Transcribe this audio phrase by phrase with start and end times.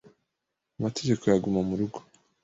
[0.77, 1.99] amategeko ya guma mu rugo